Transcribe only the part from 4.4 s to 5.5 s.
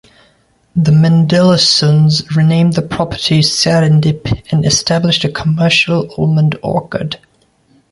and established a